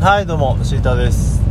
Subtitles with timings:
[0.00, 1.42] はいどうもシータです、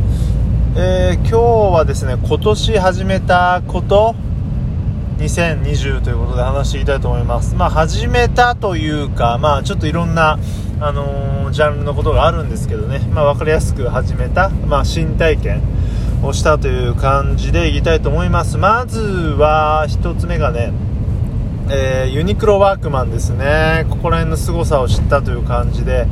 [0.74, 4.14] えー今日はですね今年始めたこと
[5.18, 7.54] 2020ということで話していきたいと思います。
[7.54, 10.38] まあ始めたというかまあちょっといろんな
[10.80, 13.00] あのージャンルのことがあるんですけどね。
[13.12, 15.60] まあ分かりやすく始めたまあ新体験
[16.22, 18.56] をしたという感じでいきたいと思います。
[18.56, 20.72] まずは一つ目がね
[21.68, 23.84] えーユニクロワークマンですね。
[23.90, 26.06] ここら辺の凄さを知ったという感じで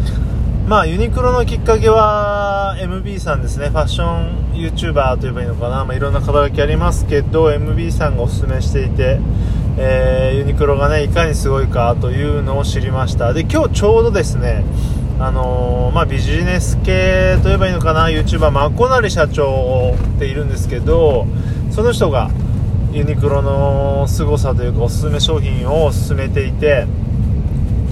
[0.67, 3.69] まあユニクロのきっかけは MB さんですね。
[3.69, 9.21] ファッション YouTuber と言えばいいのかな、まあ、いろんな肩書きありますけど MB さんがおすすめしていて、
[9.79, 13.33] えーユニクロがねいかにすごいかというのを知りました。
[13.33, 14.65] で今日ちょうどですね
[15.21, 18.09] あのーまあ、ビジネス系といえばいいのかな。
[18.09, 21.29] YouTuber まこなり社長っているんですけど
[21.71, 22.29] その人が
[22.91, 26.87] ユニクロの凄さというかおすすめ商品を勧めていて、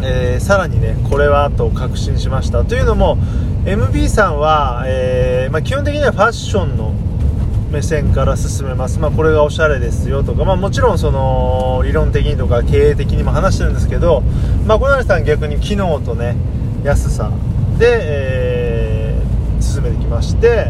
[0.04, 2.64] えーさらにねこれはと確信しました。
[2.64, 3.16] というのも
[3.64, 6.92] MB さんは、えーまあ、基本的にはファッションの
[7.70, 14.20] 目線から進めます、まあ、これがおしゃれですよとか、まあ、もちろんその理論的にとか経営的にも話してるんですけど、
[14.66, 16.36] まあ、小成さん逆に機能とね
[16.84, 17.32] 安さ
[17.78, 19.04] で、えー
[19.64, 20.68] 進めてきまして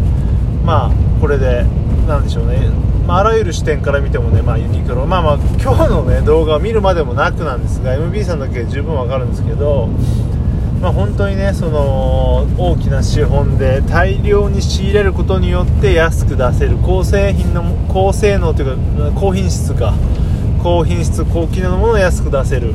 [0.64, 0.90] まあ
[1.20, 1.64] これで
[2.06, 2.70] なんでしょうね、
[3.06, 5.06] まあ、あらゆる視点から見てもね、まあ、ユニクロ。
[5.06, 9.88] まあまあ今日のね動画を見るまでもなくなんですが MB さんだけで十分わかるんですけど
[10.80, 19.94] まあ、本当にねその大きな資本で大量に仕入れることによって安く出せる高製品の高性能というか高品質か。
[20.64, 22.72] 高品質高機能のものを安く出せる。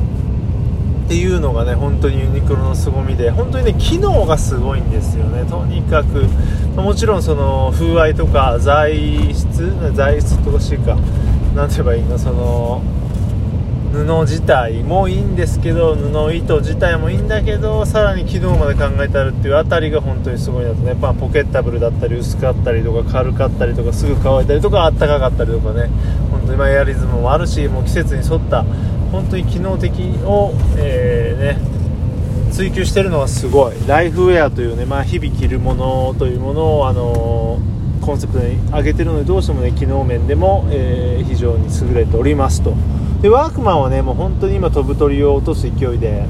[1.10, 5.44] っていうのがね本当にユニクロの凄みで本当にね機能がすごいんですよね。
[5.50, 6.28] とにかく
[6.76, 10.96] まもちろんその風合いとか材質材質とかしいか
[11.56, 12.84] なんて言えばいいのその
[13.92, 25.90] 布自体もいいんですけど布糸自体もいいんだけどさらに機能まで考えてあるっていうあたりが本当にすごいなとね、まあ、ポケッタブルだったり薄かったりとか軽かったりとかすぐ乾いたりとかあったかかったりとかね。
[26.30, 28.64] 本当にまあエアリズムもあるしもう季節に沿った
[29.12, 29.92] 本当に機能的
[30.24, 31.80] を、えーね
[32.52, 33.76] 追求してるのはすごい。
[33.88, 42.74] ライフウェアというね、まあ、日々着るものというものを、あのーコンセプトに上げてるのでどうしてもね機能面でも、えー非常に優れておりますと。
[43.22, 46.26] でワークマンはねもう本当に今飛ぶ鳥を落とす勢いで、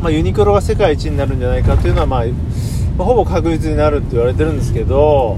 [0.00, 2.24] まあ、ユニクロが世界一になるんじゃないかというのは、まあ、
[2.96, 5.36] ほぼ確実になるって言われてるんですけど、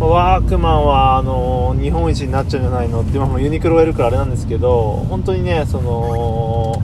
[0.00, 6.82] ワークマンはあの日本一になっちゃうんじゃないのって今もユニクロがいるからあれなんですけど本当にねその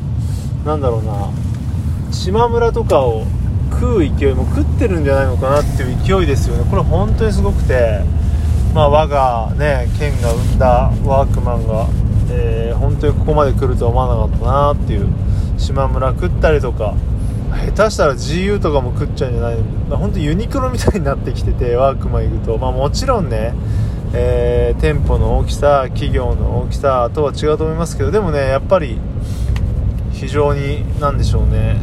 [0.64, 1.30] なんだろうな
[2.12, 3.24] 島村とかを
[3.70, 6.68] 食う勢いも食ってるんじゃないのかなっていう勢いですよね。
[6.68, 8.00] これ本当にすごくて、
[8.74, 11.86] まあ、我がね県が生んだワークマンが、
[12.30, 15.08] えー本当にここまで来るとは思わなかったなっていう
[15.58, 16.94] 島村食ったりとか
[17.50, 19.62] 下手したら GU とかも食っちゃうんじゃないの。
[19.88, 23.54] まあ本当ユニクロみたいになってきてて ワークマン行くと、まあ、もちろんね、
[24.12, 28.98] えー店舗の大きさ企業の大きさとは違うと思いますけどでもねやっぱり
[30.12, 31.76] 非常に何でしょうね。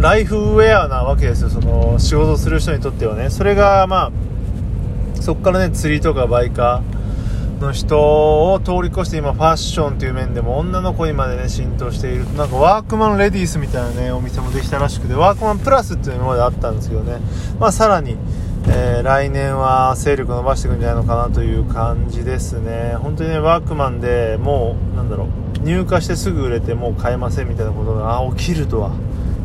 [0.00, 3.30] ライフウェアなわけですよその仕事する人にとってはね。
[3.30, 4.10] それがまあ
[5.20, 6.93] そこからね釣りとかバイカー。
[7.60, 12.24] の人を通り越して今ファッションという面でも女の子にまでね浸透している。
[12.34, 17.18] なんかワークマンレディースみたいなねお店もできたらしくてワークマンプラスっていうのまであったんですけどね。
[17.58, 18.16] まあさらに、
[18.68, 22.94] え来年は勢力伸ばしていくんじゃないのかなという感じですね。
[22.96, 25.28] 本当にねワークマンでもうなんだろう
[25.60, 28.92] 入荷してすぐ売れてもう買えませんみたいなことが起きるとは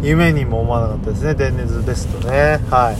[0.02, 1.36] 夢にも思わなかったですね。
[1.36, 2.60] 電熱ベストね。
[2.70, 2.98] はい。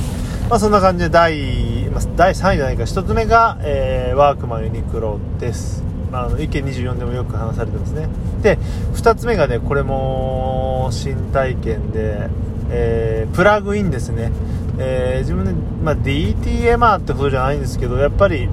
[0.50, 8.08] まあそんな感じで第,、まあ、第3位じゃないか1つ目が、えーワークマンユニクロです、まあ、の意見24でもよく話されてますね。
[8.42, 8.58] で
[8.94, 12.30] 2つ目がねこれも新体験で、
[12.70, 14.32] えープラグインですね、
[14.78, 18.50] えー自分で、まあ、DTMR ってほどじゃないんですけどやっぱり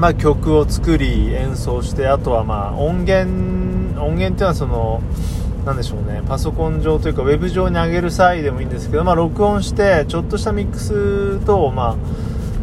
[0.00, 5.02] まあ、曲を作り演奏してあとはまあ音源音源っていうのはその
[5.64, 6.22] なんでしょうね。
[6.26, 11.96] パソコン上というかウェブ上に上げる際でもいいんですけど、まあ、録音してちょっとしたミックスとま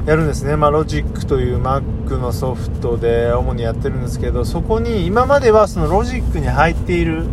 [0.06, 7.26] あやるんですね、まあ、ロジックという Mac のソフトで主にやってるんですけどそこに今まではそのロジックに入っている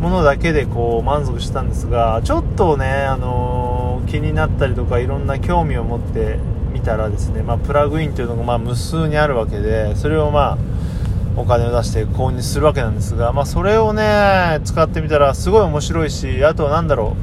[0.00, 6.38] ものだけでこう満足したんですがちょっとね、あのー気になったりとかいろんな興味を持って
[6.72, 10.58] みたらですね、まあ、プラグインというのがまあ無数にあるわけでそれをまあ
[11.36, 17.16] お金を出して購入するわけなんですが、まあ、それをね使ってみたらすごい面白いしあとは何だろ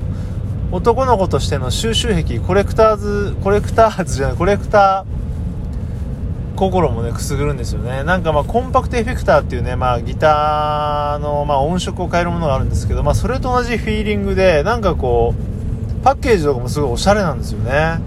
[0.71, 0.75] う。
[0.75, 8.03] 男の子としての収集癖コレクターズコレクターズじゃないコレクター心もねくすぐるんですよね。
[8.03, 17.99] なんかまあコンパクトエフェクターっていうね、まあ、ギターの、まあ、音色を変えるものがあるんですけど、まあ、それと同じフィーリングでなんかこうパッケージとかもすごいおしゃれなんですよね。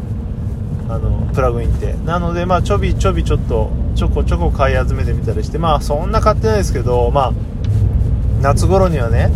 [0.88, 1.94] あのプラグインって。
[2.05, 7.33] なのでまあちょびちょびちょっとちょこちょこ買い集めてみたりしてまあそんな買ってないですけどまあ
[8.43, 9.31] 夏頃にはね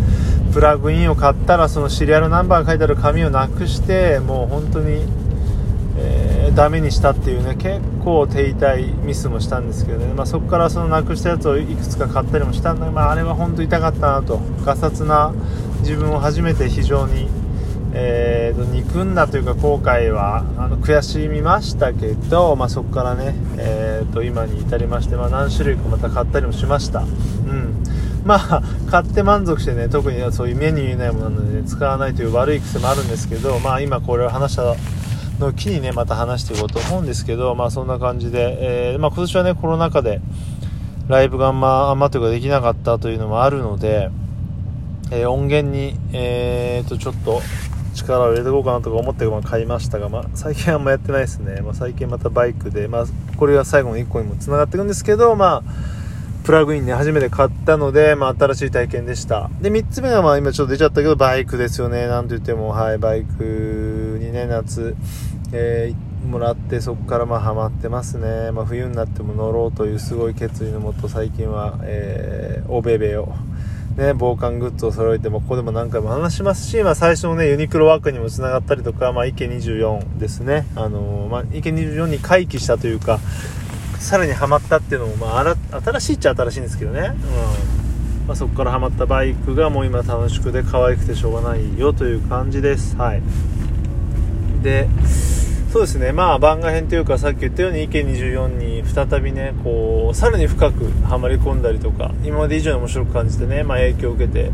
[0.52, 5.06] プラグインを買ったらそのシリアルナンバーが書いてある紙をなくしてもう本当に、
[5.96, 14.40] えー、ダメにしたっていうね結構手痛いミスもしたんですけどね、まあ、そこからそのなくしたやつをいくつか買ったりもしたんだけど、まあ、あれは本当痛かったなと。
[14.64, 15.32] ガサツな
[15.80, 17.28] 自分を初めて非常に、
[17.92, 27.00] えーと、憎んだというか後悔はあの悔しみましたけど、まあ、そこからね、えーと今に至りまして、まあ、何種類かまた買ったりもしました。
[27.00, 27.80] うん
[28.24, 34.74] まあ、買って満足してね、特にそういう目に見えないものなので、ね、使わないという悪い癖もあるんですけど、まあ今これを話した
[35.38, 40.20] のを機にね、また話していこうと思うんですけど、まあそんな感じで、えー、まあ今年はね、コロナ禍で、
[41.08, 44.10] ライブがあんま、あんまというかできなかったというのもあるので、
[45.10, 47.40] えー、音源に、えーと、ちょっと
[48.10, 51.60] 力を入れていこうかなとか思って買いましたが、まあ、最近あんまやってないですね。
[51.60, 53.04] まあ、最近またバイクで、まあ、
[53.36, 56.00] これが最後の1個にも繋がっていくんですけど、まあ、
[56.44, 59.50] プラグインね、初めて買ったので、まあ、新しい体験でした。
[59.60, 62.06] で、3つ目は、まあ、今ちょっと出ちゃったけど、バイクですよね。
[62.06, 64.96] なんと言っても、はい、バイクにね、夏、
[65.52, 68.50] えー、もらって、そこからまあ、ハマってますね。
[68.52, 73.32] まあ、冬になっても乗ろうというすごい決意のもと、最近は、えー、おべべを、
[73.96, 80.66] ね、防寒グッズを揃えても、ここでも何回も話しますし、まあ、最初のね、ユニクロワークにもつながったりとか、まあ、池24ですね。
[80.76, 83.18] あのー、まあ、池24に回帰したというか、
[83.98, 88.26] さらにハマったっていうのも、まあ、新しいっちゃ新しいんですけどね、うん。
[88.26, 92.96] まあ、そこからハマったバイクがもう今楽しくて可愛くてしょうがないよという感じです。
[92.96, 93.22] はい。
[94.62, 94.88] で
[95.72, 96.12] そうですね。
[96.12, 104.50] まあ番外編というかさっき言ったように池24に再びねこうさらに深くはまり込んだりとか今まで以上に面白く感じてね、まあ、影響を受けて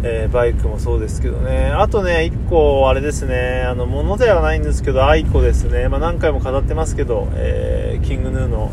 [0.00, 1.72] えー、バイクもそうですけどね。
[1.74, 5.88] あとね、1個、あれですね、あの、ものではないんですけど、 aiko ですね。
[5.88, 8.70] まあ、何回も語ってますけど、えー、 King Gnu の、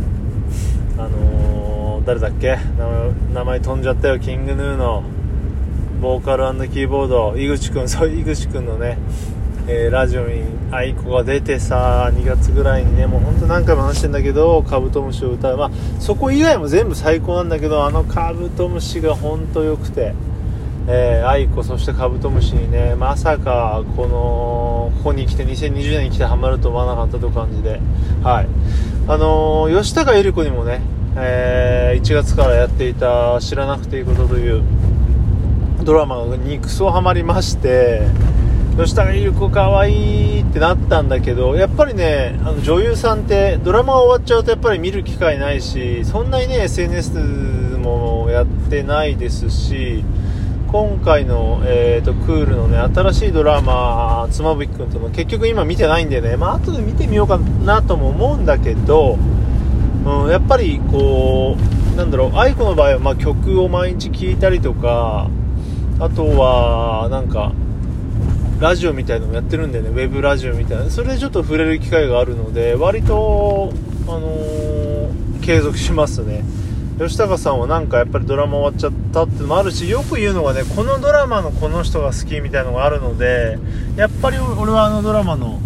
[1.00, 2.60] あのー、誰だっけ？
[3.34, 5.02] 名前飛んじゃったよ、 King Gnu の、
[6.00, 9.00] ボーカルキーボード、井口くん、そう、井口くんのね、
[9.68, 15.58] えー、ラジオに aiko が出てさ、2月ぐらいにね、もうほんと何回も話してんだけど、カブトムシを歌う。
[15.58, 20.14] まあ、そこ以外も全部最高なんだけど、あのカブトムシがほんと良くて、
[20.88, 27.82] えー、愛子そしてカブトムシにねまさかこのここに来て2020年に来てハマると思わなかったという感じで
[28.24, 28.48] はい
[29.08, 30.82] あのー、吉高由里子にもね、
[31.18, 34.62] えー、1月からやっていた「知らなくていいこと」という
[35.84, 38.08] ドラマにクソハマりまして
[38.78, 47.14] 吉高由子かわいいってなったんだけどやっぱりねあの女優さんってドラマ終わっちゃうとやっぱり見る機会ないしそんなにね SNS
[47.78, 50.04] もやってないですし
[50.68, 56.36] 今回の、えーと、クールのね新しいドラマ妻夫木君とも結局今見てないんでね。
[56.36, 59.18] まあ後で見てみようかなとも思うんだけど、
[60.06, 61.56] うん、やっぱりこ
[61.94, 65.30] うなんだろう愛子の場合は、ま、曲を毎日聴いたりとか
[66.00, 67.54] あとはなんか
[68.66, 69.90] ラジオみたいのもやってるんでね。
[69.90, 70.90] ウェブラジオみたいな。
[70.90, 73.72] それでちょっと触れる機会があるので割と
[74.08, 76.44] あのー、継続しますね。
[76.98, 83.60] 吉高さんはなんかやっぱりドラマ終わっちゃったってのもあるしよく言うのがねこのドラマのこの人が好きみたいのがあるので
[83.98, 85.60] やっぱり俺はあのドラマの、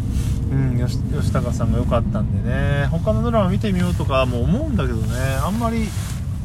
[0.51, 2.87] うん、吉吉高さんが良かったんでね。
[2.87, 5.15] 他のドラマ見てみようとかも思うんだけどね。
[5.41, 5.87] あんまり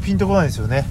[0.04, 0.84] ピンとこないんですよね。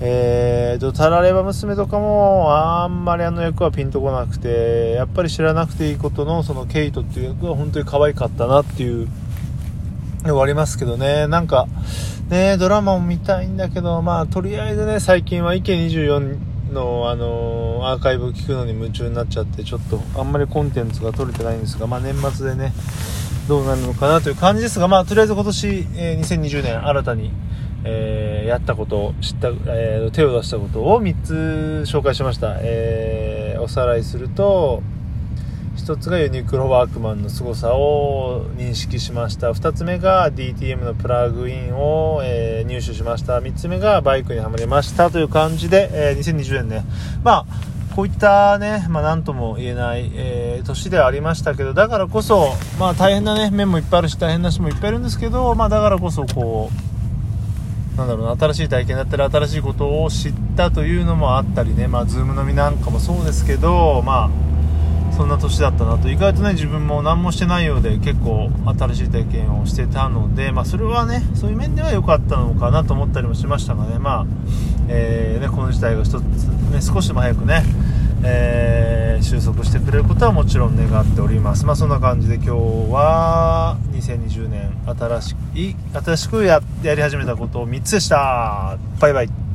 [0.00, 9.08] えーと、タラレバ娘とかもあんまりあの役はピンとこなくてやっぱり知らなくていいことのそのケイトっていう役は本当に可愛かったなっていう
[10.24, 11.26] のがありますけどね。
[11.28, 11.66] なんか
[12.28, 22.72] ねドラマも見たいんだけど、まあ、とりあえずね、最近は池24の、あのー、アーカイブを聞くのに夢中になっちゃって、ちょっとあんまりコンテンツが取れてないんですが、まあ、年末でね、
[23.48, 27.30] どうなるのかなという感じですが、まあ、とりあえず今年、えー、2020年新たに、
[27.86, 32.56] えー、やったことを知った、えー、手を出したことを3つ紹介しました。
[32.60, 34.82] えー、おさらいすると、
[35.76, 39.52] 1つがユニクロワークマンの凄さを認識しました。
[39.52, 43.38] 2つ目が DTM のプラグインを、えー、入手しました。
[43.38, 45.10] 3つ目がバイクにはまりました。
[45.10, 46.84] という感じで、え、2020年ね。
[47.22, 56.95] まあこういったね、まあ、なんとも言えない、えー、年ではありましたけどだからこそ、まあ、大変な、ね、面もいっぱいあるし大変な人もいっぱいいるんですけど、まあ、だからこそこう
[57.96, 64.46] なんだろうな新しい体験だったり新しいことを知ったというのもあったりね、まあ、ズームのみなんかもそうですけど、まあ
[65.16, 66.10] そんな年だったなと。
[66.10, 74.26] 意外とね自分も何もしてないようで結構新しい体験をしてたので、まあ、それはねそういう面では良かったのかなと思ったりもしましたがねまあ、
[74.88, 77.62] えー、ねこの事態が一つ、ね、少しでも早くね、
[78.24, 81.66] えー、収束してくれることはもちろん願っております。
[81.66, 82.50] まあそんな感じで今日
[82.92, 88.78] は2020年新しい新しくややり始めたことを3つでした。
[89.00, 89.45] バイバイ。